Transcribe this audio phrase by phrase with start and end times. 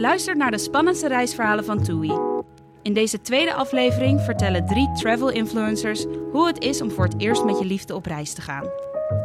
[0.00, 2.18] luistert naar de spannendste reisverhalen van TUI.
[2.82, 7.44] In deze tweede aflevering vertellen drie travel influencers hoe het is om voor het eerst
[7.44, 8.64] met je liefde op reis te gaan.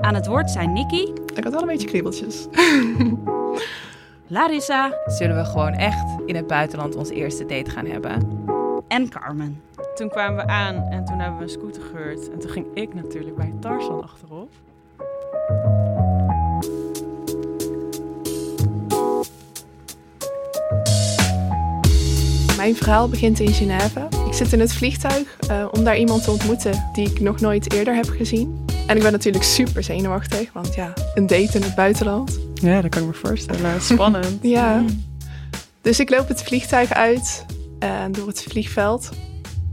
[0.02, 2.48] Aan het woord zijn Nikki, Ik had wel een beetje kriebeltjes.
[4.28, 8.44] Larissa Zullen we gewoon echt in het buitenland ons eerste date gaan hebben?
[8.88, 9.62] en Carmen.
[9.96, 12.32] Toen kwamen we aan en toen hebben we een scooter gehuurd.
[12.32, 14.50] En toen ging ik natuurlijk bij Tarzan achterop.
[22.66, 24.08] Mijn verhaal begint in Genève.
[24.28, 27.74] Ik zit in het vliegtuig eh, om daar iemand te ontmoeten die ik nog nooit
[27.74, 28.66] eerder heb gezien.
[28.88, 32.40] En ik ben natuurlijk super zenuwachtig, want ja, een date in het buitenland.
[32.54, 33.82] Ja, dat kan ik me voorstellen.
[33.94, 34.40] Spannend.
[34.42, 34.84] Ja.
[35.82, 37.46] Dus ik loop het vliegtuig uit
[37.80, 39.10] en door het vliegveld.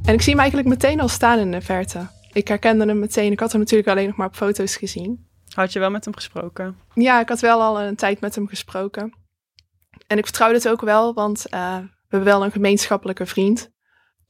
[0.04, 2.06] En ik zie hem eigenlijk meteen al staan in de verte.
[2.32, 3.32] Ik herkende hem meteen.
[3.32, 5.26] Ik had hem natuurlijk alleen nog maar op foto's gezien.
[5.54, 6.76] Had je wel met hem gesproken?
[6.94, 9.12] Ja, ik had wel al een tijd met hem gesproken.
[10.06, 11.76] En ik vertrouwde het ook wel, want eh,
[12.12, 13.70] hebben wel een gemeenschappelijke vriend.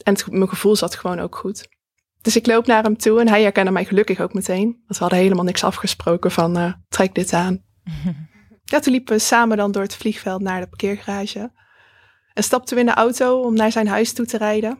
[0.03, 1.69] En het, mijn gevoel zat gewoon ook goed.
[2.21, 4.65] Dus ik loop naar hem toe en hij herkende mij gelukkig ook meteen.
[4.65, 7.63] Want we hadden helemaal niks afgesproken van eh, trek dit aan.
[8.65, 11.53] ja, toen liepen we samen dan door het vliegveld naar de parkeergarage.
[12.33, 14.79] En stapten we in de auto om naar zijn huis toe te rijden.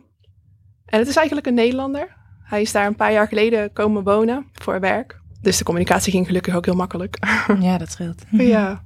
[0.85, 2.15] En het is eigenlijk een Nederlander.
[2.43, 5.21] Hij is daar een paar jaar geleden komen wonen voor werk.
[5.41, 7.17] Dus de communicatie ging gelukkig ook heel makkelijk.
[7.59, 8.23] Ja, dat scheelt.
[8.31, 8.83] Ja.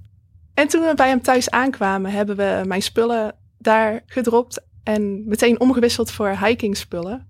[0.54, 5.60] En toen we bij hem thuis aankwamen, hebben we mijn spullen daar gedropt en meteen
[5.60, 7.28] omgewisseld voor hiking spullen.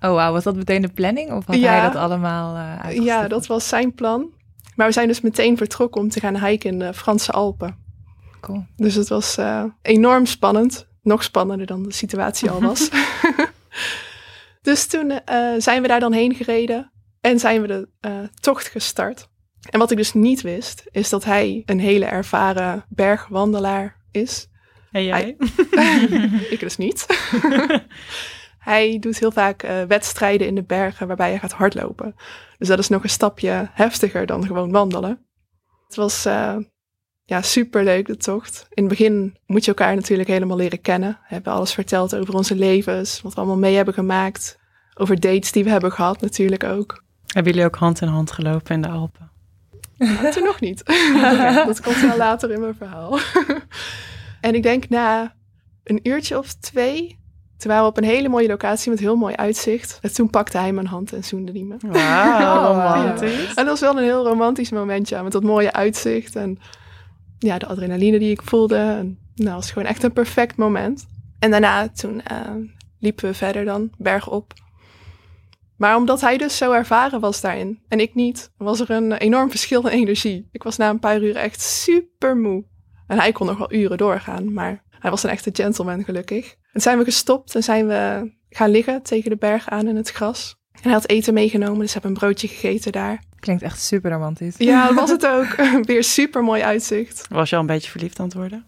[0.00, 1.32] Oh wauw, was dat meteen de planning?
[1.32, 1.72] Of had Ja.
[1.72, 3.06] hij dat allemaal uitgestippeld?
[3.06, 4.30] Ja, dat was zijn plan.
[4.74, 7.76] Maar we zijn dus meteen vertrokken om te gaan hiken in de Franse Alpen.
[8.40, 8.64] Cool.
[8.76, 10.86] Dus het was eh, enorm spannend.
[11.02, 12.88] Nog spannender dan de situatie al was.
[14.62, 17.88] dus toen eh, zijn we daar dan heen gereden en zijn we de
[18.40, 19.28] tocht gestart.
[19.70, 24.48] En wat ik dus niet wist, is dat hij een hele ervaren bergwandelaar is.
[24.96, 25.36] En jij?
[26.54, 27.06] ik dus niet.
[28.58, 32.14] hij doet heel vaak eh, wedstrijden in de bergen waarbij hij gaat hardlopen.
[32.58, 35.26] Dus dat is nog een stapje heftiger dan gewoon wandelen.
[35.86, 36.56] Het was eh,
[37.24, 38.66] ja, superleuk, de tocht.
[38.70, 41.10] In het begin moet je elkaar natuurlijk helemaal leren kennen.
[41.10, 44.58] We hebben alles verteld over onze levens, wat we allemaal mee hebben gemaakt.
[44.94, 47.04] Over dates die we hebben gehad natuurlijk ook.
[47.26, 49.30] Hebben jullie ook hand in hand gelopen in de Alpen?
[50.32, 50.82] Toen nog niet.
[51.66, 53.18] dat komt wel later in mijn verhaal.
[54.46, 55.34] En ik denk na
[55.84, 57.18] een uurtje of twee,
[57.56, 59.98] toen waren we op een hele mooie locatie met heel mooi uitzicht.
[60.02, 61.76] En toen pakte hij mijn hand en zoende hij me.
[61.80, 63.54] Wauw, Oh, romantisch.
[63.54, 66.58] En dat was wel een heel romantisch momentje, ja, met dat mooie uitzicht en
[67.38, 68.76] ja, de adrenaline die ik voelde.
[68.76, 71.06] En, nou, het was gewoon echt een perfect moment.
[71.38, 72.40] En daarna, toen eh,
[72.98, 74.52] liepen we verder dan, bergop.
[75.76, 79.50] Maar omdat hij dus zo ervaren was daarin en ik niet, was er een enorm
[79.50, 80.48] verschil in energie.
[80.52, 82.64] Ik was na een paar uur echt super moe.
[83.06, 86.54] En hij kon nog wel uren doorgaan, maar hij was een echte gentleman gelukkig.
[86.72, 90.10] En zijn we gestopt en zijn we gaan liggen tegen de berg aan in het
[90.10, 90.56] gras.
[90.72, 93.22] En hij had eten meegenomen, dus we hebben een broodje gegeten daar.
[93.40, 94.54] Klinkt echt super romantisch.
[94.58, 95.56] Ja, dat was het ook.
[95.86, 97.26] Weer super mooi uitzicht.
[97.28, 98.66] Was je al een beetje verliefd aan het worden?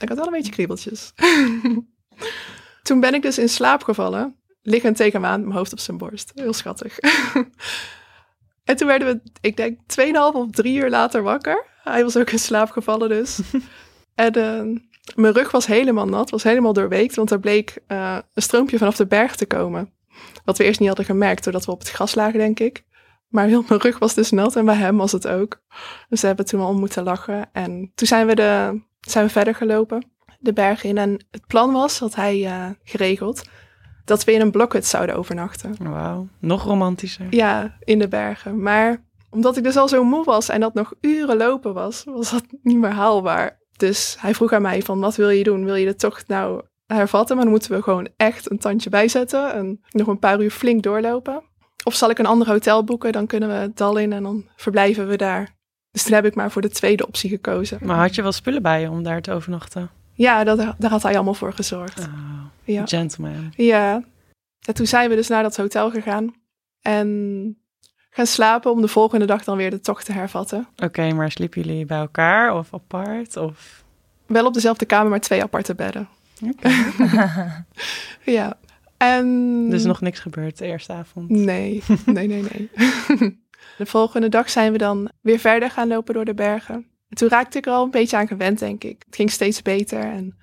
[0.00, 1.12] Ik had wel een beetje kriebeltjes.
[2.82, 5.98] Toen ben ik dus in slaap gevallen, liggend tegen hem aan, mijn hoofd op zijn
[5.98, 6.32] borst.
[6.34, 6.98] Heel schattig.
[8.64, 11.66] en toen werden we, ik denk, 2,5 of drie uur later wakker.
[11.82, 13.40] Hij was ook in slaap gevallen dus.
[14.14, 14.80] en eh,
[15.14, 18.96] mijn rug was helemaal nat, was helemaal doorweekt, want er bleek eh, een stroompje vanaf
[18.96, 19.92] de berg te komen.
[20.44, 22.84] Wat we eerst niet hadden gemerkt, doordat we op het gras lagen, denk ik.
[23.28, 25.62] Maar heel mijn rug was dus nat en bij hem was het ook.
[26.08, 27.48] Dus we hebben toen al om moeten lachen.
[27.52, 30.98] En toen zijn we, de, zijn we verder gelopen, de berg in.
[30.98, 33.42] En het plan was, had hij eh, geregeld,
[34.04, 35.90] dat we in een blokhut zouden overnachten.
[35.90, 37.26] Wauw, nog romantischer.
[37.30, 38.62] Ja, in de bergen.
[38.62, 42.30] Maar omdat ik dus al zo moe was en dat nog uren lopen was, was
[42.30, 43.58] dat niet meer haalbaar.
[43.76, 45.64] Dus hij vroeg aan mij van, wat wil je doen?
[45.64, 47.34] Wil je de tocht nou hervatten?
[47.36, 50.82] Maar dan moeten we gewoon echt een tandje bijzetten en nog een paar uur flink
[50.82, 51.42] doorlopen.
[51.84, 53.12] Of zal ik een ander hotel boeken?
[53.12, 55.58] Dan kunnen we het dal in en dan verblijven we daar.
[55.90, 57.78] Dus toen heb ik maar voor de tweede optie gekozen.
[57.82, 59.90] Maar had je wel spullen bij je om daar te overnachten?
[60.12, 61.98] Ja, dat, daar had hij allemaal voor gezorgd.
[61.98, 62.86] Oh, Ja.
[62.86, 63.52] Gentleman.
[63.56, 64.02] Ja.
[64.66, 66.34] En toen zijn we dus naar dat hotel gegaan.
[66.80, 67.59] En
[68.10, 70.68] gaan slapen om de volgende dag dan weer de tocht te hervatten.
[70.76, 73.36] Oké, maar sliepen jullie bij elkaar of apart?
[73.36, 73.84] Of...
[74.26, 76.08] Wel op dezelfde kamer, maar twee aparte bedden.
[78.24, 78.58] ja.
[78.96, 79.68] En...
[79.70, 81.30] Dus nog niks gebeurd de eerste avond?
[81.30, 82.70] Nee, nee, nee, nee.
[83.78, 86.74] de volgende dag zijn we dan weer verder gaan lopen door de bergen.
[87.08, 89.02] En toen raakte ik er al een beetje aan gewend, denk ik.
[89.06, 90.00] Het ging steeds beter.
[90.00, 90.36] En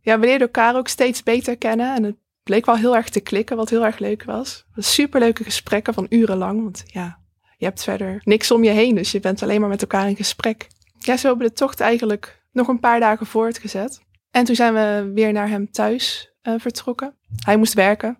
[0.00, 1.94] ja, we leerden elkaar ook steeds beter kennen.
[1.94, 2.16] En het
[2.50, 4.64] bleek wel heel erg te klikken, wat heel erg leuk was.
[4.76, 6.62] Superleuke gesprekken van urenlang.
[6.62, 7.18] Want ja,
[7.56, 8.94] je hebt verder niks om je heen.
[8.94, 10.68] Dus je bent alleen maar met elkaar in gesprek.
[10.98, 14.00] Ja, zo hebben we de tocht eigenlijk nog een paar dagen voortgezet.
[14.30, 17.14] En toen zijn we weer naar hem thuis eh, vertrokken.
[17.44, 18.18] Hij moest werken.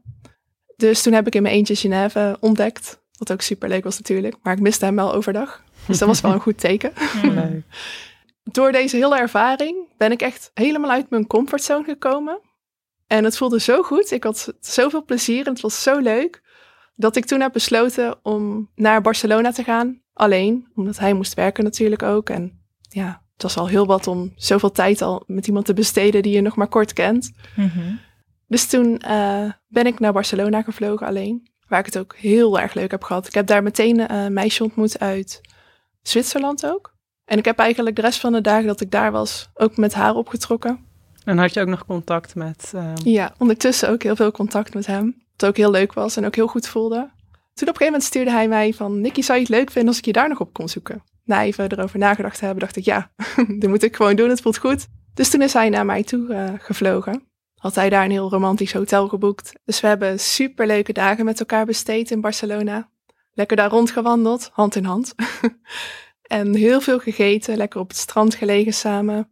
[0.77, 3.01] Dus toen heb ik in mijn eentje Genève ontdekt.
[3.19, 4.37] Wat ook super leuk was natuurlijk.
[4.43, 5.63] Maar ik miste hem wel overdag.
[5.87, 6.93] Dus dat was wel een goed teken.
[7.23, 7.63] Leuk.
[8.43, 12.41] Door deze hele ervaring ben ik echt helemaal uit mijn comfortzone gekomen.
[13.11, 14.11] En het voelde zo goed.
[14.11, 16.43] Ik had zoveel plezier en het was zo leuk.
[16.95, 20.01] Dat ik toen heb besloten om naar Barcelona te gaan.
[20.13, 22.29] Alleen, omdat hij moest werken natuurlijk ook.
[22.29, 26.23] En ja, het was al heel wat om zoveel tijd al met iemand te besteden
[26.23, 27.33] die je nog maar kort kent.
[27.57, 27.95] Mhm.
[28.47, 31.51] Dus toen eh, ben ik naar Barcelona gevlogen alleen.
[31.69, 33.27] Waar ik het ook heel erg leuk heb gehad.
[33.27, 35.41] Ik heb daar meteen eh, een meisje ontmoet uit
[36.03, 36.95] Zwitserland ook.
[37.25, 39.95] En ik heb eigenlijk de rest van de dagen dat ik daar was ook met
[39.95, 40.89] haar opgetrokken.
[41.31, 42.73] En had je ook nog contact met...
[42.75, 45.23] eh, Ja, ondertussen ook heel veel contact met hem.
[45.37, 46.97] Wat ook heel leuk was en ook heel goed voelde.
[46.97, 49.01] Toen op een gegeven moment stuurde hij mij van...
[49.01, 51.03] Nicky, zou je het leuk vinden als ik je daar nog op kon zoeken?
[51.25, 52.85] Na even erover nagedacht te hebben, dacht ik...
[52.85, 53.11] Ja,
[53.61, 54.87] dit moet ik gewoon doen, het voelt goed.
[55.15, 57.23] Dus toen is hij naar mij toe eh, gevlogen.
[57.55, 59.53] Had hij daar een heel romantisch hotel geboekt.
[59.65, 62.91] Dus we hebben superleuke dagen met elkaar besteed in Barcelona.
[63.33, 65.15] Lekker daar rondgewandeld, hand in hand.
[66.23, 69.31] en heel veel gegeten, lekker op het strand gelegen samen.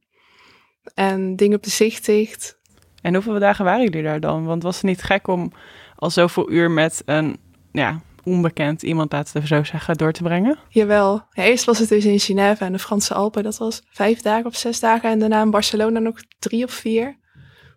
[0.95, 2.59] En dingen bezichtigd.
[3.03, 4.45] En hoeveel dagen waren jullie daar dan?
[4.45, 5.53] Want was het niet gek om
[5.97, 7.37] al zoveel uur met een
[7.73, 10.59] ja, onbekend iemand, laten we zo zeggen, door te brengen?
[10.69, 11.23] Jawel.
[11.31, 13.43] Ja, eerst was het dus in Genève en de Franse Alpen.
[13.43, 15.11] Dat was vijf dagen of zes dagen.
[15.11, 17.17] En daarna in Barcelona nog drie of vier.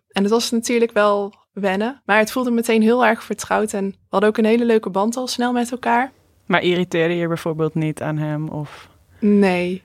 [0.08, 2.02] En het was natuurlijk wel wennen.
[2.04, 3.72] Maar het voelde meteen heel erg vertrouwd.
[3.72, 6.12] En we hadden ook een hele leuke band al snel met elkaar.
[6.46, 8.88] Maar irriteerde je bijvoorbeeld niet aan hem of
[9.18, 9.82] Nee.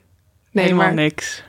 [0.50, 1.44] Nee, helemaal maar niks?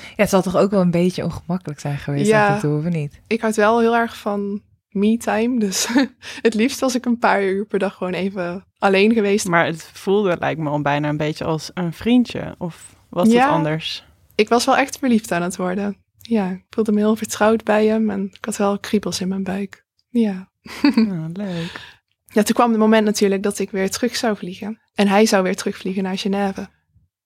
[0.00, 2.46] Ja, het zal toch ook wel een beetje ongemakkelijk zijn geweest Ja.
[2.48, 3.20] af en toe, of niet?
[3.26, 5.58] ik houd wel heel erg van me-time.
[5.58, 5.88] Dus
[6.42, 9.46] het liefst was ik een paar uur per dag gewoon even alleen geweest.
[9.48, 12.54] Maar het voelde, lijkt me al bijna een beetje als een vriendje.
[12.58, 13.42] Of was Ja.
[13.42, 14.04] het anders?
[14.34, 15.96] Ik was wel echt verliefd aan het worden.
[16.18, 18.10] Ja, ik voelde me heel vertrouwd bij hem.
[18.10, 19.84] En ik had wel kriebels in mijn buik.
[20.08, 20.50] Ja.
[20.82, 21.96] Ja, leuk.
[22.26, 24.80] Ja, toen kwam het moment natuurlijk dat ik weer terug zou vliegen.
[24.94, 26.68] En hij zou weer terugvliegen naar Genève.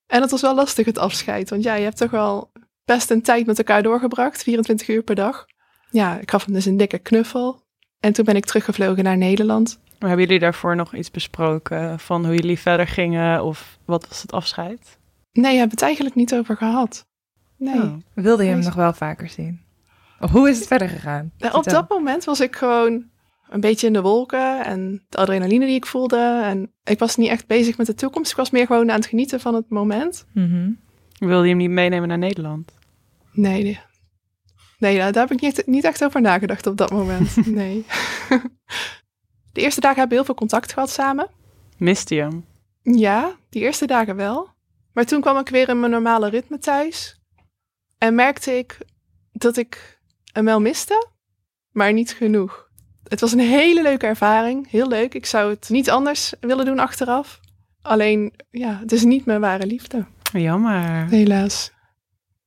[0.07, 1.51] En dat was wel lastig, het afscheid.
[1.51, 2.53] Want ja, je hebt toch wel
[2.85, 4.43] best een tijd met elkaar doorgebracht.
[4.43, 5.47] 24 uur per dag.
[5.91, 7.63] Ja, ik gaf hem dus een dikke knuffel.
[8.01, 9.81] En toen ben ik teruggevlogen naar Nederland.
[9.99, 13.45] Maar hebben jullie daarvoor nog iets besproken van hoe jullie verder gingen?
[13.45, 14.99] Of wat was het afscheid?
[15.33, 17.07] Nee, we hebben het eigenlijk niet over gehad.
[17.57, 17.83] Nee.
[17.83, 17.95] Oh.
[18.15, 19.61] Wilde je hem nog wel vaker zien?
[20.21, 21.33] Of hoe is het verder gegaan?
[21.39, 23.05] Nou, op dat moment was ik gewoon
[23.49, 24.65] een beetje in de wolken.
[24.65, 26.41] En de adrenaline die ik voelde.
[26.45, 28.31] En ik was niet echt bezig met de toekomst.
[28.31, 30.27] Ik was meer gewoon aan het genieten van het moment.
[30.33, 30.71] Mhm.
[31.29, 32.73] Wilde je hem niet meenemen naar Nederland?
[33.33, 33.81] Nee, nee.
[34.79, 37.47] Nee, daar daar heb ik niet, niet echt over nagedacht op dat moment.
[37.47, 37.85] Nee.
[39.53, 41.31] De eerste dagen hebben we heel veel contact gehad samen.
[41.77, 42.45] Miste je hem?
[42.83, 44.49] Ja, die eerste dagen wel.
[44.93, 47.21] Maar toen kwam ik weer in mijn normale ritme thuis.
[47.99, 48.79] En merkte ik
[49.33, 49.99] dat ik
[50.33, 51.07] hem wel miste,
[51.71, 52.69] maar niet genoeg.
[53.09, 54.71] Het was een hele leuke ervaring.
[54.71, 55.15] Heel leuk.
[55.15, 57.41] Ik zou het niet anders willen doen achteraf.
[57.83, 60.07] Alleen, ja, het is niet mijn ware liefde.
[60.41, 61.07] Jammer.
[61.09, 61.73] Helaas.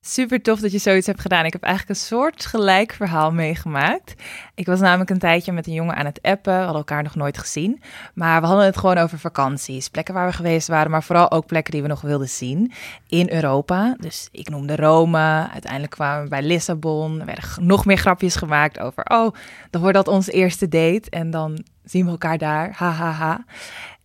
[0.07, 1.45] Super tof dat je zoiets hebt gedaan.
[1.45, 4.13] Ik heb eigenlijk een soort gelijk verhaal meegemaakt.
[4.55, 6.53] Ik was namelijk een tijdje met een jongen aan het appen.
[6.53, 7.81] We hadden elkaar nog nooit gezien.
[8.13, 9.89] Maar we hadden het gewoon over vakanties.
[9.89, 12.71] Plekken waar we geweest waren, maar vooral ook plekken die we nog wilden zien
[13.07, 13.95] in Europa.
[13.99, 15.49] Dus ik noemde Rome.
[15.51, 17.19] Uiteindelijk kwamen we bij Lissabon.
[17.19, 19.03] Er werden nog meer grapjes gemaakt over...
[19.03, 19.33] oh,
[19.69, 21.09] dan wordt dat ons eerste date.
[21.09, 22.73] En dan zien we elkaar daar.
[22.77, 23.45] Ha, ha, ha.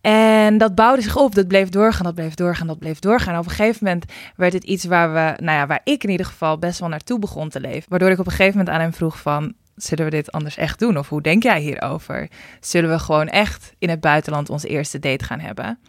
[0.01, 1.35] En dat bouwde zich op.
[1.35, 3.37] Dat bleef doorgaan, dat bleef doorgaan, dat bleef doorgaan.
[3.37, 4.05] Op een gegeven moment
[4.35, 7.19] werd het iets waar we, nou ja, waar ik in ieder geval best wel naartoe
[7.19, 7.89] begon te leven.
[7.89, 10.79] Waardoor ik op een gegeven moment aan hem vroeg van, zullen we dit anders echt
[10.79, 10.97] doen?
[10.97, 12.29] Of hoe denk jij hierover?
[12.59, 15.79] Zullen we gewoon echt in het buitenland onze eerste date gaan hebben?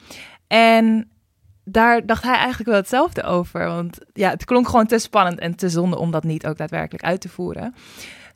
[0.47, 1.11] En
[1.65, 3.67] daar dacht hij eigenlijk wel hetzelfde over.
[3.67, 7.05] Want ja, het klonk gewoon te spannend en te zonde om dat niet ook daadwerkelijk
[7.05, 7.75] uit te voeren.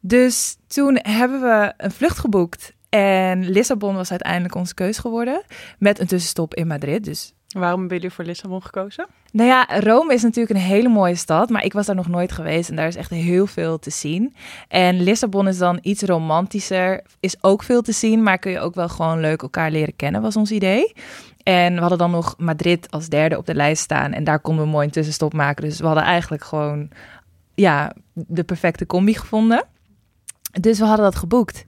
[0.00, 2.72] Dus toen hebben we een vlucht geboekt.
[2.88, 5.42] En Lissabon was uiteindelijk onze keus geworden.
[5.78, 7.04] Met een tussenstop in Madrid.
[7.04, 9.06] Dus Waarom hebben jullie voor Lissabon gekozen?
[9.32, 12.32] nou ja, Rome is natuurlijk een hele mooie stad, maar ik was daar nog nooit
[12.32, 14.34] geweest en daar is echt heel veel te zien.
[14.68, 18.74] En Lissabon is dan iets romantischer, is ook veel te zien, maar kun je ook
[18.74, 20.92] wel gewoon leuk elkaar leren kennen, was ons idee.
[21.42, 24.64] En we hadden dan nog Madrid als derde op de lijst staan en daar konden
[24.64, 25.64] we mooi een tussenstop maken.
[25.64, 26.88] Dus we hadden eigenlijk gewoon,
[27.54, 29.64] ja, de perfecte combi gevonden.
[30.60, 31.64] Dus we hadden dat geboekt.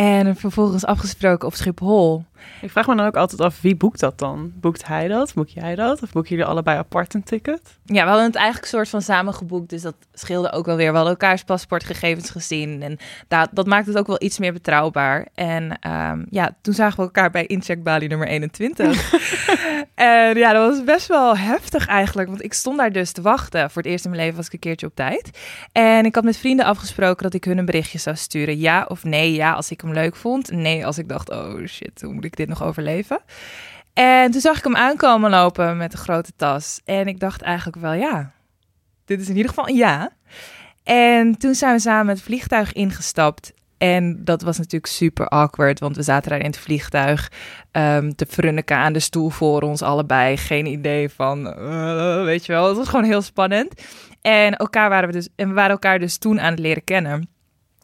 [0.00, 2.24] En vervolgens afgesproken op Schiphol.
[2.60, 4.52] Ik vraag me dan ook altijd af, wie boekt dat dan?
[4.54, 5.34] Boekt hij dat?
[5.34, 6.02] Boek jij dat?
[6.02, 7.78] Of boeken jullie allebei apart een ticket?
[7.84, 10.90] Ja, we hadden het eigenlijk soort van samen geboekt, dus dat scheelde ook wel weer.
[10.90, 15.26] We hadden elkaars paspoortgegevens gezien en dat, dat maakt het ook wel iets meer betrouwbaar.
[15.34, 19.12] En ehm, ja, toen zagen we elkaar bij incheck Bali nummer 21.
[19.94, 23.70] en ja, dat was best wel heftig eigenlijk, want ik stond daar dus te wachten.
[23.70, 25.38] Voor het eerst in mijn leven was ik een keertje op tijd.
[25.72, 28.58] En ik had met vrienden afgesproken dat ik hun een berichtje zou sturen.
[28.58, 30.50] Ja of nee, ja als ik hem leuk vond.
[30.50, 33.20] Nee als ik dacht, oh shit, hoe moet ik dit nog overleven?
[33.92, 36.80] En toen zag ik hem aankomen lopen met een grote tas.
[36.84, 38.32] En ik dacht eigenlijk wel, ja,
[39.04, 40.10] dit is in ieder geval ja.
[40.84, 43.52] En toen zijn we samen het vliegtuig ingestapt.
[43.78, 47.32] En dat was natuurlijk super awkward, want we zaten daar in het vliegtuig
[47.72, 50.36] um, te frunniken aan de stoel voor ons allebei.
[50.36, 53.82] Geen idee van, uh, weet je wel, het was gewoon heel spannend.
[54.20, 57.28] En, elkaar waren we, dus, en we waren elkaar dus toen aan het leren kennen.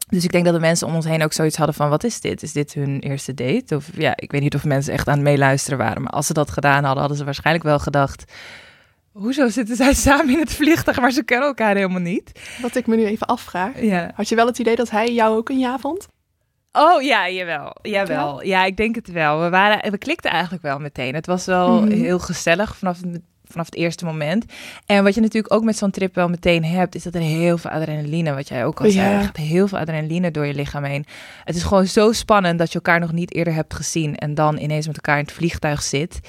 [0.07, 2.21] Dus ik denk dat de mensen om ons heen ook zoiets hadden van, wat is
[2.21, 2.43] dit?
[2.43, 3.75] Is dit hun eerste date?
[3.75, 6.01] Of ja, ik weet niet of mensen echt aan het meeluisteren waren.
[6.01, 8.31] Maar als ze dat gedaan hadden, hadden ze waarschijnlijk wel gedacht...
[9.11, 12.31] Hoezo zitten zij samen in het vliegtuig, maar ze kennen elkaar helemaal niet?
[12.61, 13.81] Wat ik me nu even afvraag.
[13.81, 14.11] Ja.
[14.15, 16.07] Had je wel het idee dat hij jou ook een ja vond?
[16.71, 17.75] Oh ja, jawel.
[17.81, 18.43] Jawel.
[18.43, 19.41] Ja, ik denk het wel.
[19.41, 21.13] We, waren, we klikten eigenlijk wel meteen.
[21.15, 21.91] Het was wel Mhm.
[21.91, 24.45] heel gezellig vanaf het, vanaf het eerste moment.
[24.85, 27.57] En wat je natuurlijk ook met zo'n trip wel meteen hebt, is dat er heel
[27.57, 29.31] veel adrenaline, wat jij ook al zei, Ja.
[29.33, 31.05] heel veel adrenaline door je lichaam heen.
[31.43, 34.57] Het is gewoon zo spannend dat je elkaar nog niet eerder hebt gezien en dan
[34.57, 36.19] ineens met elkaar in het vliegtuig zit.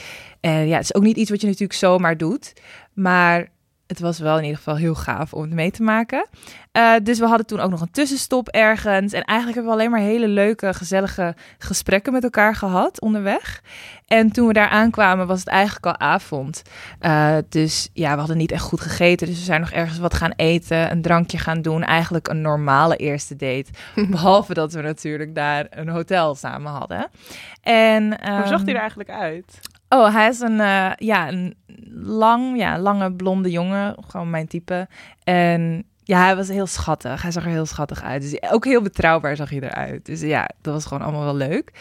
[0.40, 2.52] En ja, het is ook niet iets wat je natuurlijk zomaar doet,
[2.92, 3.48] maar
[3.88, 6.28] het was wel in ieder geval heel gaaf om het mee te maken.
[6.72, 9.12] Eh, dus we hadden toen ook nog een tussenstop ergens.
[9.12, 13.62] En eigenlijk hebben we alleen maar hele leuke, gezellige gesprekken met elkaar gehad onderweg.
[14.06, 16.62] En toen we daar aankwamen, was het eigenlijk al avond.
[16.98, 19.26] Eh, dus ja, we hadden niet echt goed gegeten.
[19.26, 21.84] Dus we zijn nog ergens wat gaan eten, een drankje gaan doen.
[21.84, 23.70] Eigenlijk een normale eerste date.
[24.10, 27.06] Behalve dat we natuurlijk daar een hotel samen hadden.
[27.62, 29.60] En, Hoe zag ehm, hij er eigenlijk uit?
[29.88, 31.54] Oh, hij is een, eh, ja, een
[32.02, 33.96] lang, ja, lange blonde jongen.
[34.06, 34.88] Gewoon mijn type.
[35.24, 37.22] En ja, hij was heel schattig.
[37.22, 38.22] Hij zag er heel schattig uit.
[38.22, 40.06] Dus ook heel betrouwbaar zag hij eruit.
[40.06, 41.72] Dus ja, dat was gewoon allemaal wel leuk.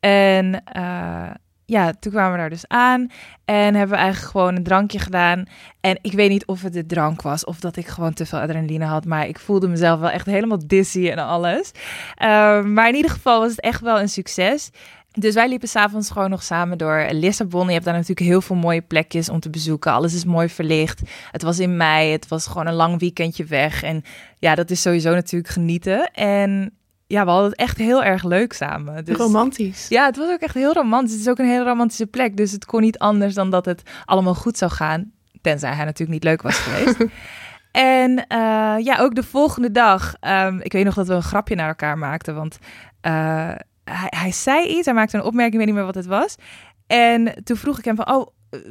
[0.00, 1.30] En eh,
[1.64, 3.10] ja, toen kwamen we daar dus aan.
[3.44, 5.44] En hebben we eigenlijk gewoon een drankje gedaan.
[5.80, 8.38] En ik weet niet of het de drank was of dat ik gewoon te veel
[8.38, 9.04] adrenaline had.
[9.04, 11.70] Maar ik voelde mezelf wel echt helemaal dizzy en alles.
[12.14, 14.70] Eh, maar in ieder geval was het echt wel een succes.
[15.18, 17.66] Dus wij liepen s'avonds gewoon nog samen door Lissabon.
[17.66, 19.92] Je hebt daar natuurlijk heel veel mooie plekjes om te bezoeken.
[19.92, 21.00] Alles is mooi verlicht.
[21.30, 22.10] Het was in mei.
[22.12, 23.82] Het was gewoon een lang weekendje weg.
[23.82, 24.02] En
[24.38, 26.10] ja, dat is sowieso natuurlijk genieten.
[26.12, 26.72] En
[27.06, 29.04] ja, we hadden het echt heel erg leuk samen.
[29.04, 29.88] Dus, Romantisch.
[29.88, 31.12] ja, het was ook echt heel romantisch.
[31.12, 32.36] Het is ook een hele romantische plek.
[32.36, 35.12] Dus het kon niet anders dan dat het allemaal goed zou gaan.
[35.40, 36.96] Tenzij hij natuurlijk niet leuk was geweest.
[37.72, 38.38] en eh,
[38.78, 40.14] ja, ook de volgende dag.
[40.20, 42.34] ehm, ik weet nog dat we een grapje naar elkaar maakten.
[42.34, 42.58] Want
[43.00, 43.52] eh,
[43.84, 44.84] hij, hij zei iets.
[44.84, 45.52] Hij maakte een opmerking.
[45.52, 46.36] Ik weet niet meer wat het was.
[46.86, 48.10] En toen vroeg ik hem van...
[48.14, 48.26] Oh,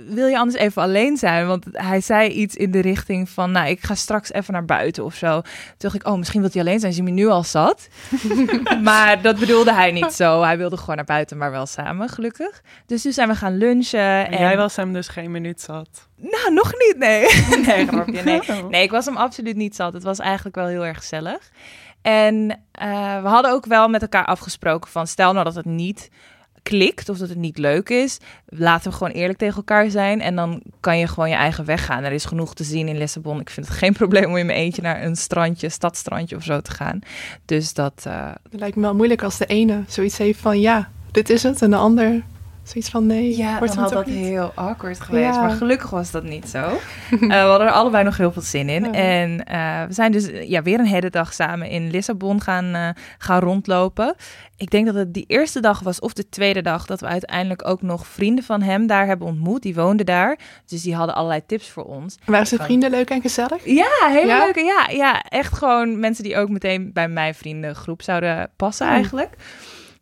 [0.07, 1.47] wil je anders even alleen zijn?
[1.47, 3.51] Want hij zei iets in de richting van...
[3.51, 5.41] Nou, ik ga straks even naar buiten of zo.
[5.41, 6.91] Toen dacht ik, oh, misschien wil hij alleen zijn.
[6.91, 7.87] Is hij me nu al zat?
[8.81, 10.41] maar dat bedoelde hij niet zo.
[10.41, 12.61] Hij wilde gewoon naar buiten, maar wel samen, gelukkig.
[12.85, 13.99] Dus toen zijn we gaan lunchen.
[13.99, 16.07] En En jij was hem dus geen minuut zat.
[16.15, 17.21] Nou, nog niet, nee.
[17.65, 18.41] nee, grapje, nee.
[18.69, 19.93] Nee, ik was hem absoluut niet zat.
[19.93, 21.51] Het was eigenlijk wel heel erg gezellig.
[22.03, 25.07] En eh, we hadden ook wel met elkaar afgesproken van...
[25.07, 26.09] stel nou dat het niet
[26.63, 28.17] klikt of dat het niet leuk is...
[28.45, 30.21] laten we gewoon eerlijk tegen elkaar zijn...
[30.21, 32.03] en dan kan je gewoon je eigen weg gaan.
[32.03, 33.39] Er is genoeg te zien in Lissabon.
[33.39, 35.69] Ik vind het geen probleem om in mijn eentje naar een strandje...
[35.69, 36.99] stadstrandje of zo te gaan.
[37.45, 38.03] Dus dat...
[38.07, 41.43] eh, Het lijkt me wel moeilijk als de ene zoiets heeft van ja, dit is
[41.43, 41.61] het.
[41.61, 42.23] En de ander
[42.63, 44.25] zoiets van nee, Ja, wordt dan het had dat niet.
[44.25, 45.35] heel awkward geweest.
[45.35, 45.41] Ja.
[45.41, 46.59] Maar gelukkig was dat niet zo.
[47.11, 48.83] Eh, we hadden er allebei nog heel veel zin in.
[48.83, 48.91] Ja.
[48.91, 52.89] En eh, we zijn dus ja, weer een hele dag samen in Lissabon gaan, eh,
[53.17, 54.15] gaan rondlopen.
[54.57, 57.67] Ik denk dat het die eerste dag was, of de tweede dag, dat we uiteindelijk
[57.67, 59.61] ook nog vrienden van hem daar hebben ontmoet.
[59.61, 60.37] Die woonden daar.
[60.65, 62.15] Dus die hadden allerlei tips voor ons.
[62.25, 63.65] Waren zijn vrienden leuk en gezellig?
[63.65, 64.43] Ja, hele Ja?
[64.43, 64.61] leuke.
[64.63, 68.95] Ja, ja, echt gewoon mensen die ook meteen bij mijn vriendengroep zouden passen Hmm.
[68.95, 69.35] eigenlijk.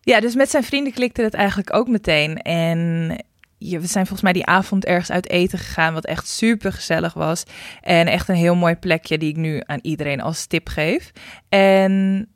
[0.01, 2.37] Ja, dus met zijn vrienden klikte het eigenlijk ook meteen.
[2.37, 3.07] En
[3.57, 7.43] we zijn volgens mij die avond ergens uit eten gegaan, wat echt super gezellig was.
[7.81, 11.11] En echt een heel mooi plekje die ik nu aan iedereen als tip geef.
[11.49, 12.27] En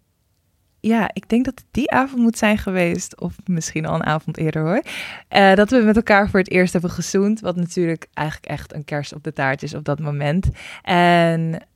[0.79, 4.37] ja, ik denk dat het die avond moet zijn geweest, of misschien al een avond
[4.37, 4.81] eerder hoor.
[5.27, 8.85] Eh, dat we met elkaar voor het eerst hebben gezoend, wat natuurlijk eigenlijk echt een
[8.85, 10.49] kerst op de taart is op dat moment.
[10.81, 11.67] En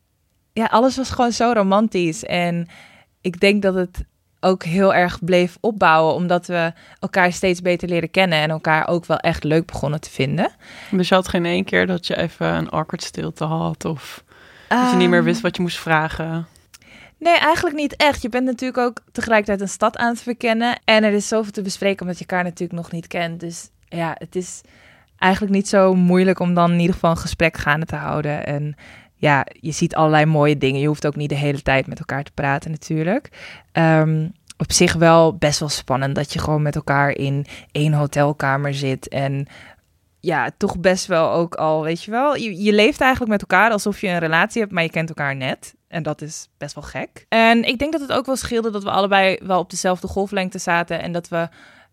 [0.53, 2.25] ja, alles was gewoon zo romantisch.
[2.25, 2.67] En
[3.22, 4.05] ik denk dat het
[4.39, 9.05] ook heel erg bleef opbouwen, omdat we elkaar steeds beter leren kennen en elkaar ook
[9.05, 10.51] wel echt leuk begonnen te vinden.
[10.91, 14.24] Dus je had geen één keer dat je even een awkward stilte had of
[14.67, 16.48] dat je niet meer Ehm, wist wat je moest vragen.
[17.17, 18.22] Nee, eigenlijk niet echt.
[18.22, 20.79] Je bent natuurlijk ook tegelijkertijd een stad aan het verkennen.
[20.84, 23.39] En er is zoveel te bespreken omdat je elkaar natuurlijk nog niet kent.
[23.39, 24.62] Dus ja, het is
[25.17, 28.46] eigenlijk niet zo moeilijk om dan in ieder geval een gesprek gaande te houden.
[28.46, 28.75] En
[29.19, 30.81] ja, je ziet allerlei mooie dingen.
[30.81, 33.29] Je hoeft ook niet de hele tijd met elkaar te praten natuurlijk.
[33.71, 38.73] Ehm, op zich wel best wel spannend dat je gewoon met elkaar in één hotelkamer
[38.73, 39.47] zit en
[40.19, 43.71] ja, toch best wel ook al, weet je wel, je, je leeft eigenlijk met elkaar
[43.71, 45.75] alsof je een relatie hebt, maar je kent elkaar net.
[45.88, 47.25] En dat is best wel gek.
[47.29, 50.59] En ik denk dat het ook wel scheelde dat we allebei wel op dezelfde golflengte
[50.59, 51.49] zaten en dat we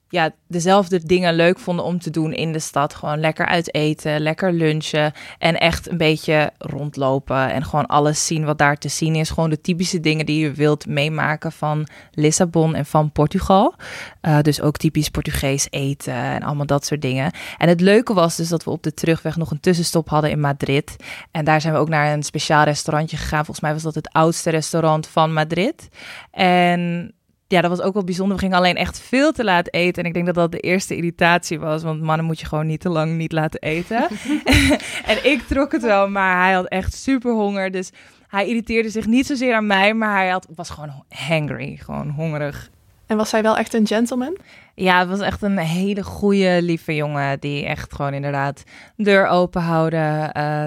[0.09, 2.95] ja, dezelfde dingen leuk vonden om te doen in de stad.
[2.95, 8.45] Gewoon lekker uit eten, lekker lunchen en echt een beetje rondlopen en gewoon alles zien
[8.45, 9.31] wat daar te zien is.
[9.31, 13.75] Gewoon de typische dingen die je wilt meemaken van Lissabon en van Portugal.
[14.23, 17.33] Uh, dus ook typisch Portugees eten en allemaal dat soort dingen.
[17.59, 20.41] En het leuke was dus dat we op de terugweg nog een tussenstop hadden in
[20.41, 20.97] Madrid.
[21.31, 23.45] En daar zijn we ook naar een speciaal restaurantje gegaan.
[23.45, 25.89] Volgens mij was dat het oudste restaurant van Madrid.
[26.31, 27.15] En
[27.49, 28.37] ja, dat was ook wel bijzonder.
[28.37, 30.03] We gingen alleen echt veel te laat eten.
[30.03, 31.83] En ik denk dat dat de eerste irritatie was.
[31.83, 34.09] Want mannen moet je gewoon niet te lang niet laten eten.
[35.13, 37.71] en ik trok het wel, maar hij had echt super honger.
[37.71, 37.91] Dus
[38.27, 41.77] hij irriteerde zich niet zozeer aan mij, maar hij had, was gewoon hangry.
[41.77, 42.71] Gewoon hongerig.
[43.07, 44.37] En was hij wel echt een gentleman?
[44.75, 47.41] Ja, het was echt een hele goede, lieve jongen.
[47.41, 48.63] Die echt gewoon inderdaad
[48.97, 50.65] deur open houden, uh,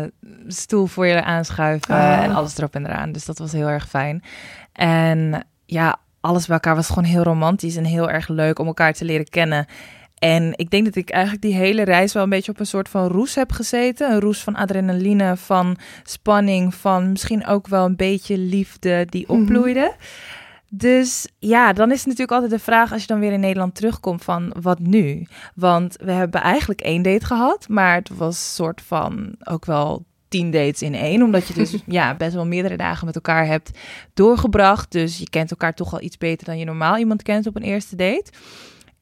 [0.47, 2.23] stoel voor je aanschuiven Ah.
[2.23, 3.11] en alles erop en eraan.
[3.11, 4.23] Dus dat was heel erg fijn.
[4.73, 8.93] En ja, alles bij elkaar was gewoon heel romantisch en heel erg leuk om elkaar
[8.93, 9.65] te leren kennen.
[10.17, 12.89] En ik denk dat ik eigenlijk die hele reis wel een beetje op een soort
[12.89, 14.11] van roes heb gezeten.
[14.11, 19.39] Een roes van adrenaline, van spanning, van misschien ook wel een beetje liefde die Mhm.
[19.39, 19.95] opbloeide.
[20.71, 23.75] Dus ja, dan is het natuurlijk altijd de vraag als je dan weer in Nederland
[23.75, 25.27] terugkomt van wat nu?
[25.55, 30.51] Want we hebben eigenlijk één date gehad, maar het was soort van ook wel tien
[30.51, 31.21] dates in één.
[31.21, 33.71] Omdat je dus ja, best wel meerdere dagen met elkaar hebt
[34.13, 34.91] doorgebracht.
[34.91, 37.61] Dus je kent elkaar toch al iets beter dan je normaal iemand kent op een
[37.61, 38.31] eerste date.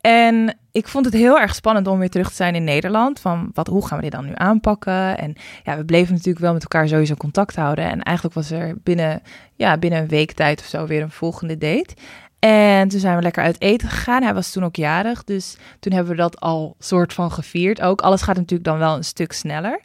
[0.02, 3.20] En ik vond het heel erg spannend om weer terug te zijn in Nederland.
[3.20, 5.18] Van wat, hoe gaan we dit dan nu aanpakken?
[5.18, 7.86] En ja, we bleven natuurlijk wel met elkaar sowieso contact houden.
[7.86, 9.22] En eigenlijk was er binnen,
[9.56, 11.96] ja, binnen een week tijd of zo weer een volgende date.
[12.40, 14.24] En toen zijn we lekker uit eten gegaan.
[14.24, 18.02] Hij was toen ook jarig, dus toen hebben we dat al soort van gevierd ook.
[18.02, 19.82] Alles gaat natuurlijk dan wel een stuk sneller.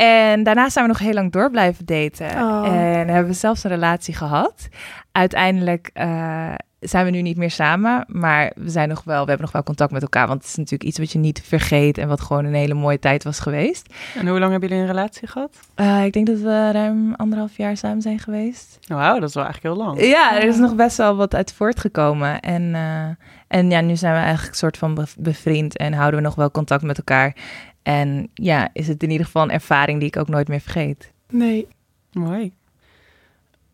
[0.00, 2.26] En daarna zijn we nog heel lang door blijven daten.
[2.26, 2.66] Oh.
[2.66, 4.68] En hebben we zelfs een relatie gehad.
[5.12, 9.40] Uiteindelijk eh, zijn we nu niet meer samen, maar we, zijn nog wel, we hebben
[9.40, 10.26] nog wel contact met elkaar.
[10.26, 12.98] Want het is natuurlijk iets wat je niet vergeet en wat gewoon een hele mooie
[12.98, 13.94] tijd was geweest.
[14.18, 15.56] En hoe lang hebben jullie een relatie gehad?
[15.74, 18.78] Eh, ik denk dat we ruim anderhalf jaar samen zijn geweest.
[18.86, 20.00] Wauw, dat is wel eigenlijk heel lang.
[20.04, 22.40] Ja, er is nog best wel wat uit voortgekomen.
[22.40, 26.20] En, eh, en ja, nu zijn we eigenlijk een soort van be- bevriend en houden
[26.20, 27.34] we nog wel contact met elkaar.
[27.82, 31.12] En ja, is het in ieder geval een ervaring die ik ook nooit meer vergeet.
[31.28, 31.68] Nee.
[32.12, 32.52] Mooi.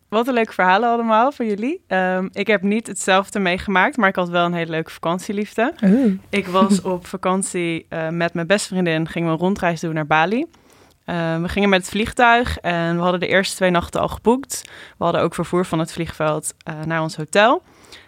[0.07, 1.81] Wat een leuke verhalen allemaal van jullie.
[1.87, 5.73] Ehm, ik heb niet hetzelfde meegemaakt, maar ik had wel een hele leuke vakantieliefde.
[6.29, 10.07] Ik was op vakantie eh, met mijn beste vriendin, gingen we een rondreis doen naar
[10.07, 10.45] Bali.
[11.07, 14.61] Eh, we gingen met het vliegtuig en we hadden de eerste twee nachten al geboekt.
[14.97, 17.63] We hadden ook vervoer van het vliegveld eh, naar ons hotel.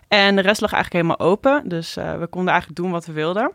[0.07, 3.11] En de rest lag eigenlijk helemaal open, dus eh, we konden eigenlijk doen wat we
[3.11, 3.51] wilden.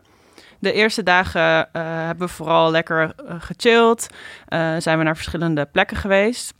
[0.65, 4.09] De eerste dagen eh, hebben we vooral lekker eh, gechilled.
[4.47, 6.53] Eh, zijn we naar verschillende plekken geweest.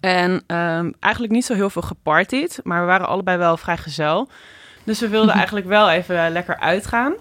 [0.00, 4.28] En ehm, eigenlijk niet zo heel veel gepartied, maar we waren allebei wel vrij gezel.
[4.84, 7.14] Dus we wilden eigenlijk wel even lekker uitgaan.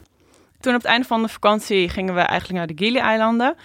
[0.59, 3.55] Toen op het einde van de vakantie gingen we eigenlijk naar de Gili-eilanden.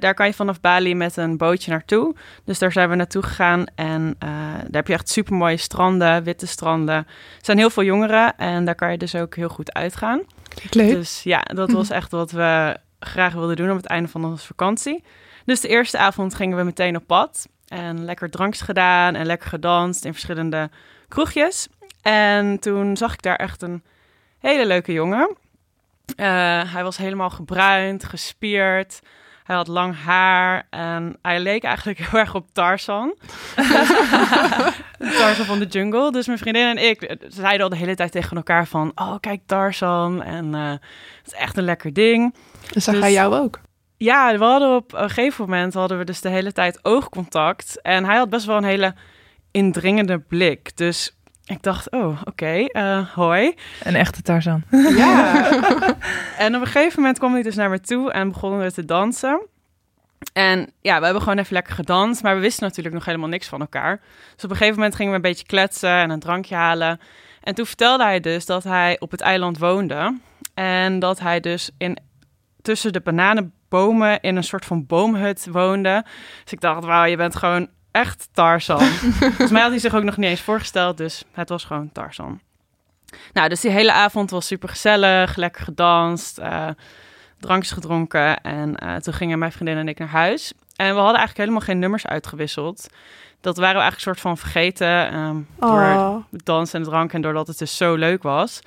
[0.00, 2.14] Daar kan je vanaf Bali met een bootje naartoe.
[2.44, 6.46] Dus daar zijn we naartoe gegaan en daar heb je echt super mooie stranden, witte
[6.46, 6.96] stranden.
[6.96, 7.06] Er
[7.40, 10.22] zijn heel veel jongeren en daar kan je dus ook heel goed uitgaan.
[10.70, 14.46] Dus ja, dat was echt wat we graag wilden doen op het einde van onze
[14.46, 15.04] vakantie.
[15.44, 17.48] Dus de eerste avond gingen we meteen op pad.
[17.66, 20.70] En lekker drankjes gedaan en lekker gedanst in verschillende
[21.08, 21.68] kroegjes.
[22.02, 23.82] En toen zag ik daar echt een
[24.38, 25.36] hele leuke jongen.
[26.16, 29.00] Eh, hij was helemaal gebruind, gespierd.
[29.48, 33.14] Hij had lang haar en hij leek eigenlijk heel erg op Tarzan.
[35.18, 36.12] Tarzan van de jungle.
[36.12, 38.92] Dus mijn vriendin en ik zeiden al de hele tijd tegen elkaar van...
[38.94, 42.34] Oh, kijk Tarzan en eh, het is echt een lekker ding.
[42.74, 43.60] En zag dus- hij jou ook?
[43.96, 47.80] Ja, we hadden op een gegeven moment hadden we dus de hele tijd oogcontact.
[47.82, 48.94] En hij had best wel een hele
[49.50, 50.76] indringende blik.
[50.76, 51.17] Dus
[51.48, 53.54] ik dacht, oh, oké, eh, hoi.
[53.82, 54.62] Een echte Tarzan.
[54.70, 55.50] Ja.
[56.44, 58.84] en op een gegeven moment kwam hij dus naar me toe en begonnen we te
[58.84, 59.46] dansen.
[60.32, 63.48] En ja, we hebben gewoon even lekker gedanst, maar we wisten natuurlijk nog helemaal niks
[63.48, 64.00] van elkaar.
[64.34, 67.00] Dus op een gegeven moment gingen we een beetje kletsen en een drankje halen.
[67.42, 70.18] En toen vertelde hij dus dat hij op het eiland woonde.
[70.54, 71.98] En dat hij dus in,
[72.62, 76.04] tussen de bananenbomen in een soort van boomhut woonde.
[76.42, 78.80] Dus ik dacht, wauw, je bent gewoon echt Tarzan.
[78.80, 82.40] Volgens mij had hij zich ook nog niet eens voorgesteld, dus het was gewoon Tarzan.
[83.32, 86.68] Nou, dus die hele avond was super gezellig, lekker gedanst, uh,
[87.40, 88.40] drankjes gedronken.
[88.40, 90.52] En uh, toen gingen mijn vriendin en ik naar huis.
[90.76, 92.88] En we hadden eigenlijk helemaal geen nummers uitgewisseld.
[93.40, 96.16] Dat waren we eigenlijk een soort van vergeten um, door Oh.
[96.30, 98.60] het dansen en de drank en doordat het dus zo leuk was.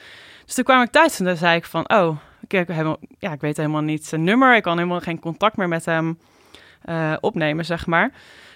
[0.45, 3.31] Dus toen kwam ik thuis en dan zei ik van, oh, ik, heb helemaal, ja,
[3.31, 4.55] ik weet helemaal niet zijn nummer.
[4.55, 6.17] Ik kan helemaal geen contact meer met hem
[6.85, 8.09] uh, opnemen, zeg maar.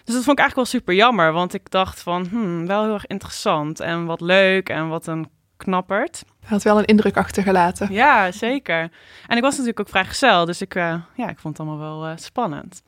[0.04, 2.94] Dus dat vond ik eigenlijk wel super jammer, want ik dacht van, hmm, wel heel
[2.94, 6.24] erg interessant en wat leuk en wat een knapperd.
[6.40, 7.92] Hij had wel een indruk achtergelaten.
[7.92, 8.92] Ja, zeker.
[9.28, 12.10] En ik was natuurlijk ook vrijgezel, dus ik, uh, ja, ik vond het allemaal wel
[12.10, 12.84] uh, spannend.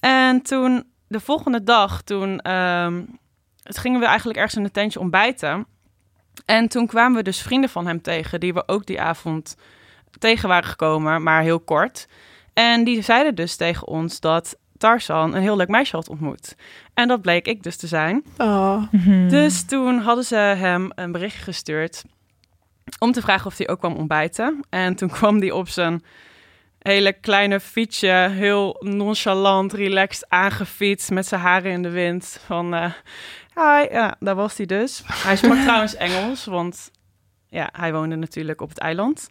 [0.00, 3.18] En toen, de volgende dag, toen um,
[3.62, 5.66] het gingen we eigenlijk ergens in een tentje ontbijten.
[6.44, 9.56] En toen kwamen we dus vrienden van hem tegen, die we ook die avond
[10.18, 12.08] tegen waren gekomen, maar heel kort.
[12.54, 16.56] En die zeiden dus tegen ons dat Tarzan een heel leuk meisje had ontmoet.
[16.94, 18.24] En dat bleek ik dus te zijn.
[18.38, 18.82] Oh.
[18.90, 19.28] Mhm.
[19.28, 22.04] Dus toen hadden ze hem een berichtje gestuurd
[22.98, 24.64] om te vragen of hij ook kwam ontbijten.
[24.70, 26.02] En toen kwam hij op zijn
[26.78, 32.40] hele kleine fietsje, heel nonchalant, relaxed aangefietst met zijn haren in de wind.
[32.46, 32.92] Van, uh,
[33.54, 35.02] hi, ja, daar was hij dus.
[35.06, 36.90] Hij sprak trouwens Engels, want
[37.48, 39.28] ja, hij woonde natuurlijk op het eiland.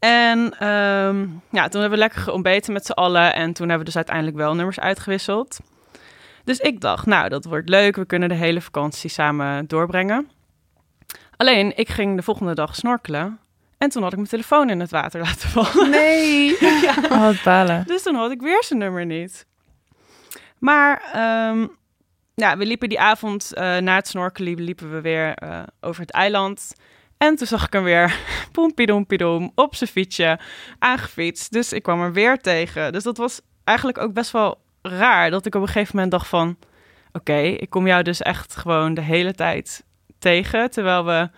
[0.00, 3.34] En um, ja, toen hebben we lekker ontbeten met z'n allen.
[3.34, 5.58] En toen hebben we dus uiteindelijk wel nummers uitgewisseld.
[6.44, 7.96] Dus ik dacht, nou, dat wordt leuk.
[7.96, 10.30] We kunnen de hele vakantie samen doorbrengen.
[11.36, 13.38] Alleen, ik ging de volgende dag snorkelen.
[13.78, 15.90] En toen had ik mijn telefoon in het water laten vallen.
[15.90, 16.56] Nee.
[16.86, 16.94] ja.
[17.10, 17.84] Oh, balen.
[17.86, 19.46] Dus toen had ik weer zijn nummer niet.
[20.58, 21.02] Maar
[21.50, 21.76] um,
[22.34, 26.10] ja, we liepen die avond uh, na het snorkelen liepen we weer uh, over het
[26.10, 26.72] eiland.
[27.20, 28.16] En toen zag ik hem weer,
[28.52, 30.38] poempiedoempiedoem, op zijn fietsje,
[30.78, 31.52] aangefietst.
[31.52, 32.92] Dus ik kwam er weer tegen.
[32.92, 36.28] Dus dat was eigenlijk ook best wel raar, dat ik op een gegeven moment dacht
[36.28, 36.56] van...
[37.12, 39.84] Oké, okay, ik kom jou dus echt gewoon de hele tijd
[40.18, 41.30] tegen, terwijl we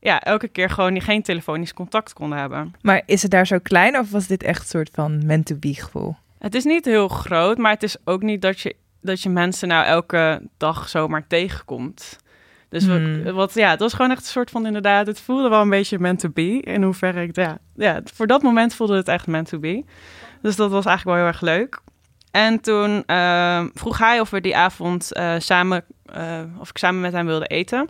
[0.00, 2.74] ja, elke keer gewoon geen telefonisch contact konden hebben.
[2.80, 6.16] Maar is het daar zo klein of was dit echt een soort van meant-to-be gevoel?
[6.38, 9.68] Het is niet heel groot, maar het is ook niet dat je, dat je mensen
[9.68, 12.18] nou elke dag zomaar tegenkomt.
[12.72, 13.22] Dus Hmm.
[13.22, 15.70] we, wat, ja, het was gewoon echt een soort van inderdaad, het voelde wel een
[15.70, 16.60] beetje meant to be.
[16.60, 19.84] In hoeverre ik, ja, ja, voor dat moment voelde het echt meant to be.
[20.42, 21.80] Dus dat was eigenlijk wel heel erg leuk.
[22.30, 25.84] En toen uh, vroeg hij of we die avond uh, samen,
[26.16, 27.88] uh, of ik samen met hem wilde eten.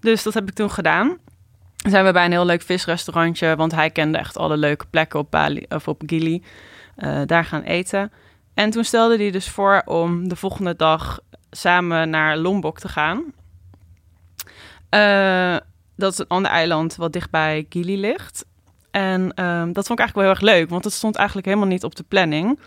[0.00, 1.18] Dus dat heb ik toen gedaan.
[1.76, 5.18] Dan zijn we bij een heel leuk visrestaurantje, want hij kende echt alle leuke plekken
[5.18, 6.44] op Bali of op Gili.
[6.96, 8.12] Uh, daar gaan eten.
[8.54, 13.24] En toen stelde hij dus voor om de volgende dag samen naar Lombok te gaan.
[14.90, 15.56] Uh,
[15.96, 18.44] dat is een ander eiland wat dichtbij Gili ligt.
[18.90, 21.68] En uh, dat vond ik eigenlijk wel heel erg leuk, want het stond eigenlijk helemaal
[21.68, 22.58] niet op de planning.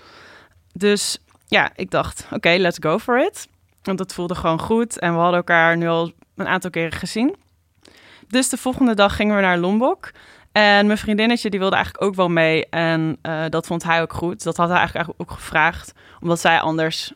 [0.74, 3.48] Dus ja, ik dacht, oké, let's go for it.
[3.84, 7.36] Want dat voelde gewoon goed en we hadden elkaar nu al een aantal keren gezien.
[8.28, 10.12] Dus de volgende dag gingen we naar Lombok.
[10.52, 12.70] En mijn vriendinnetje die wilde eigenlijk ook wel mee.
[12.70, 14.44] En uh, dat vond hij ook goed.
[14.44, 15.94] Dat had hij eigenlijk ook gevraagd.
[16.20, 17.14] Omdat zij anders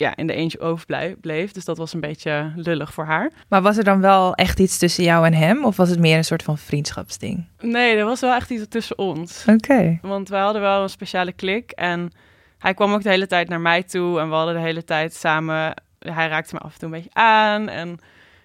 [0.00, 1.52] ja, in de eentje overbleef.
[1.52, 3.32] Dus dat was een beetje lullig voor haar.
[3.48, 5.64] Maar was er dan wel echt iets tussen jou en hem?
[5.64, 7.46] Of was het meer een soort van vriendschapsding?
[7.60, 9.40] Nee, er was wel echt iets tussen ons.
[9.40, 9.52] Oké.
[9.52, 9.98] Okay.
[10.02, 11.70] Want we hadden wel een speciale klik.
[11.70, 12.12] En
[12.58, 14.20] hij kwam ook de hele tijd naar mij toe.
[14.20, 15.74] En we hadden de hele tijd samen...
[15.98, 17.68] Hij raakte me af en toe een beetje aan.
[17.68, 17.98] En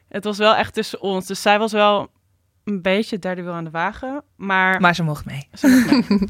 [0.10, 1.26] het was wel echt tussen ons.
[1.26, 2.08] Dus zij was wel
[2.64, 4.24] een beetje derde wiel aan de wagen.
[4.36, 5.48] Maar, maar ze mocht mee.
[5.54, 6.20] Ze mocht mee.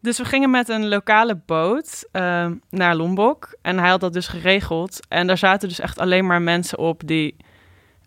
[0.00, 3.56] dus we gingen met een lokale boot uh, naar Lombok.
[3.62, 5.06] En hij had dat dus geregeld.
[5.08, 7.36] En daar zaten dus echt alleen maar mensen op die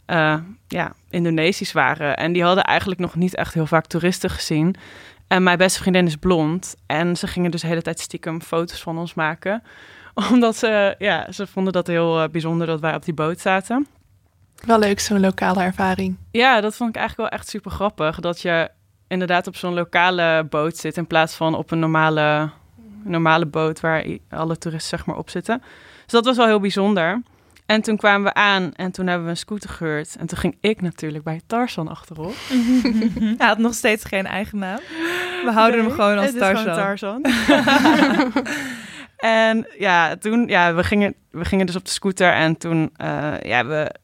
[0.08, 2.18] uh, ja, Indonesisch waren.
[2.18, 4.76] En die hadden eigenlijk nog niet echt heel vaak toeristen gezien.
[5.28, 6.76] En mijn beste vriendin is blond.
[6.86, 9.64] En ze gingen dus de hele tijd stiekem foto's van ons maken.
[10.32, 13.88] Omdat ze, ja, ze vonden dat heel uh, bijzonder dat wij op die boot zaten.
[14.66, 16.18] Wel leuk, zo'n lokale ervaring.
[16.32, 18.20] Ja, dat vond ik eigenlijk wel echt super grappig.
[18.20, 18.70] Dat je
[19.12, 22.50] inderdaad op zo'n lokale boot zit in plaats van op een normale,
[23.04, 25.62] normale boot waar alle toeristen zeg maar op zitten.
[26.04, 27.22] Dus dat was wel heel bijzonder.
[27.66, 30.16] En toen kwamen we aan en toen hebben we een scooter gehuurd.
[30.20, 32.34] En toen ging ik natuurlijk bij Tarzan achterop.
[33.38, 34.80] Hij had nog steeds geen eigen naam.
[35.46, 36.76] We houden nee, hem gewoon als Tarzan.
[36.76, 37.26] Tarzan.
[39.18, 43.40] en ja, toen, ja, we gingen, we gingen dus op de scooter en toen, uh,
[43.42, 43.96] ja, we,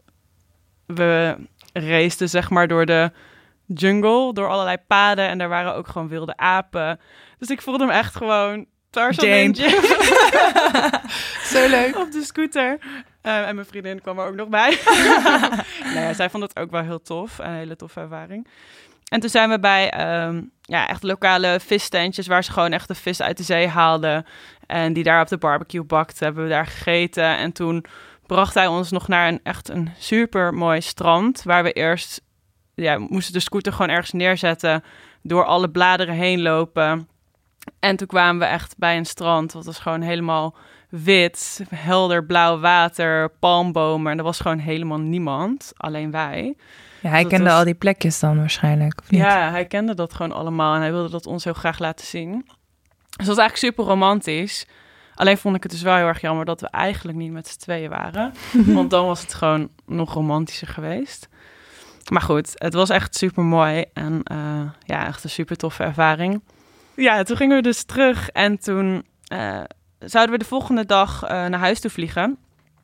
[0.85, 1.35] we
[1.73, 3.11] raceden zeg maar door de
[3.67, 6.99] jungle, door allerlei paden en daar waren ook gewoon wilde apen.
[7.37, 9.55] Dus ik voelde hem echt gewoon Tarzan
[11.53, 11.97] Zo leuk.
[11.97, 12.77] op de scooter.
[13.23, 14.79] Uh, en mijn vriendin kwam er ook nog bij.
[15.93, 17.37] nou ja, zij vond het ook wel heel tof.
[17.37, 18.47] Een hele toffe ervaring.
[19.07, 22.27] En toen zijn we bij um, ja, echt lokale visstentjes...
[22.27, 24.25] waar ze gewoon echt de vis uit de zee haalden...
[24.65, 26.25] en die daar op de barbecue bakten.
[26.25, 27.37] Hebben we daar gegeten.
[27.37, 27.85] En toen
[28.25, 31.43] bracht hij ons nog naar een echt een super mooi strand.
[31.43, 32.21] Waar we eerst
[32.85, 34.83] ja, moesten de scooter gewoon ergens neerzetten.
[35.21, 37.07] Door alle bladeren heen lopen.
[37.79, 39.51] En toen kwamen we echt bij een strand.
[39.51, 40.55] Dat was gewoon helemaal
[40.89, 44.11] wit, helder blauw water, palmbomen.
[44.11, 45.71] En er was gewoon helemaal niemand.
[45.77, 46.55] Alleen wij.
[47.01, 49.19] Ja, hij Dat kende was- al die plekjes dan waarschijnlijk, of niet?
[49.21, 52.31] Ja, hij kende dat gewoon allemaal en hij wilde dat ons heel graag laten zien.
[52.31, 54.65] Dus dat was eigenlijk super romantisch.
[55.15, 57.59] Alleen vond ik het dus wel heel erg jammer dat we eigenlijk niet met z'n
[57.59, 58.33] tweeën waren.
[58.77, 61.29] Want dan was het gewoon nog romantischer geweest.
[62.09, 66.41] Maar goed, het was echt super mooi en eh, ja, echt een super toffe ervaring.
[66.95, 69.61] Ja, toen gingen we dus terug en toen eh,
[69.99, 72.37] zouden we de volgende dag eh, naar huis toe vliegen.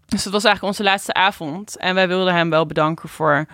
[0.05, 1.77] Dus dat was eigenlijk onze laatste avond.
[1.77, 3.45] En wij wilden hem wel bedanken voor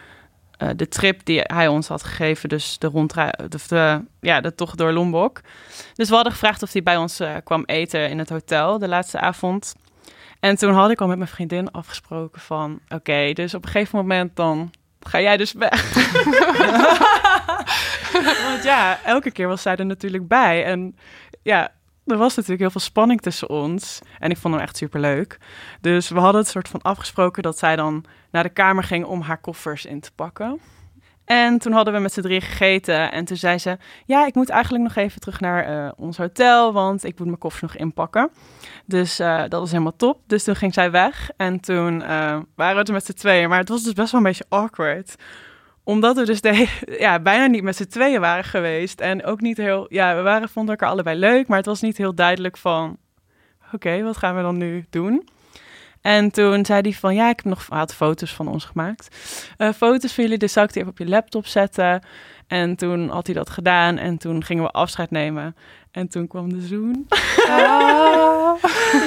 [0.76, 2.50] de trip die hij ons had gegeven.
[2.50, 3.08] Dus de
[3.68, 5.42] de, ja, de tocht door Lombok.
[5.94, 9.20] Dus we hadden gevraagd of hij bij ons kwam eten in het hotel de laatste
[9.20, 9.76] avond.
[10.40, 12.80] En toen had ik al met mijn vriendin afgesproken van...
[12.90, 15.94] Oké, dus op een gegeven moment dan ga jij dus weg.
[18.48, 20.66] Want ja, elke keer was zij er natuurlijk bij.
[20.66, 20.96] En
[21.42, 21.72] ja,
[22.06, 24.00] er was natuurlijk heel veel spanning tussen ons.
[24.20, 25.38] En ik vond hem echt super leuk.
[25.82, 29.22] Dus we hadden het soort van afgesproken dat zij dan naar de kamer ging om
[29.22, 30.60] haar koffers in te pakken.
[31.30, 33.12] En toen hadden we met z'n drie gegeten.
[33.12, 36.74] En toen zei ze: Ja, ik moet eigenlijk nog even terug naar eh, ons hotel.
[36.74, 38.30] Want ik moet mijn koffers nog inpakken.
[38.86, 40.22] Dus eh, dat was helemaal top.
[40.28, 41.30] Dus toen ging zij weg.
[41.38, 43.50] En toen eh, waren we er met z'n tweeën.
[43.50, 45.16] Maar het was dus best wel een beetje awkward
[45.84, 46.68] omdat we dus de,
[47.06, 49.02] ja, bijna niet met z'n tweeën waren geweest.
[49.02, 49.86] En ook niet heel...
[49.90, 51.48] Ja, we waren, vonden elkaar allebei leuk.
[51.48, 52.98] Maar het was niet heel duidelijk van...
[53.74, 55.30] Oké, wat gaan we dan nu doen?
[56.10, 57.16] En toen zei hij van...
[57.16, 57.66] Ja, ik heb nog...
[57.70, 59.16] Had foto's van ons gemaakt.
[59.58, 62.04] Eh, foto's van jullie, dus zou ik die even op je laptop zetten.
[62.48, 63.98] En toen had hij dat gedaan.
[63.98, 65.56] En toen gingen we afscheid nemen.
[65.92, 67.08] En toen kwam de zoen.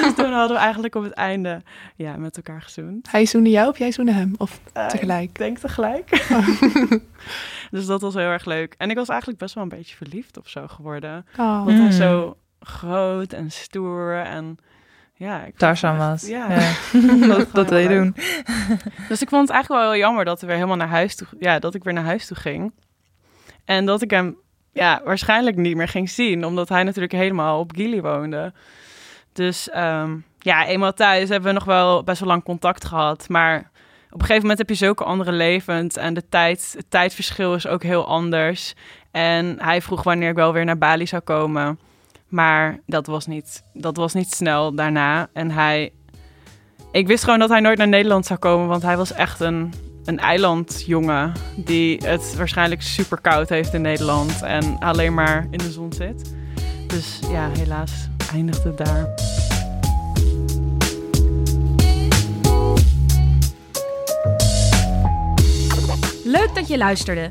[0.03, 1.61] dus toen hadden we eigenlijk op het einde...
[1.95, 3.11] Ja, met elkaar gezoend.
[3.11, 4.33] Hij zoende jou of jij zoende hem?
[4.37, 5.29] Of Eh, tegelijk?
[5.29, 6.09] Ik denk tegelijk.
[7.71, 8.75] dus dat was heel erg leuk.
[8.77, 11.25] En ik was eigenlijk best wel een beetje verliefd of zo geworden.
[11.37, 11.65] Oh.
[11.65, 11.91] Want hij Mm.
[11.91, 14.57] zo groot en stoer en
[15.13, 15.43] ja.
[15.43, 16.27] Ik Tarzan echt- was.
[16.27, 16.47] Ja.
[16.51, 17.27] Ja.
[17.35, 18.15] dat dat wil je doen.
[19.07, 21.27] Dus ik vond het eigenlijk wel heel jammer dat we weer helemaal naar huis toe,
[21.39, 22.73] ja, dat ik weer naar huis toe ging.
[23.65, 24.37] En dat ik hem
[24.73, 28.53] ja, waarschijnlijk niet meer ging zien, omdat hij natuurlijk helemaal op Gili woonde.
[29.33, 33.29] Dus ehm, ja, eenmaal thuis hebben we nog wel best wel lang contact gehad.
[33.29, 33.57] Maar
[34.05, 37.67] op een gegeven moment heb je zulke andere levens en de tijd, het tijdverschil is
[37.67, 38.73] ook heel anders.
[39.11, 41.79] En hij vroeg wanneer ik wel weer naar Bali zou komen.
[42.33, 45.29] Maar dat was niet, dat was niet snel daarna.
[45.33, 45.93] En hij
[46.91, 49.73] ik wist gewoon dat hij nooit naar Nederland zou komen, want hij was echt een,
[50.05, 55.71] een eilandjongen die het waarschijnlijk super koud heeft in Nederland en alleen maar in de
[55.71, 56.35] zon zit.
[56.87, 59.13] Dus ja, helaas eindigde het daar.
[66.23, 67.29] Leuk dat je luisterde.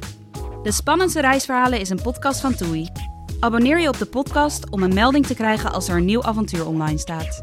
[0.62, 3.11] De Spannendste Reisverhalen is een podcast van TUI.
[3.42, 6.66] Abonneer je op de podcast om een melding te krijgen als er een nieuw avontuur
[6.66, 7.42] online staat.